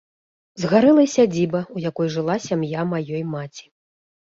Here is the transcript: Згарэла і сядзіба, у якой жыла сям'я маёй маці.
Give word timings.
Згарэла 0.61 1.03
і 1.07 1.11
сядзіба, 1.17 1.61
у 1.77 1.85
якой 1.89 2.13
жыла 2.17 2.41
сям'я 2.49 2.91
маёй 2.99 3.23
маці. 3.33 3.75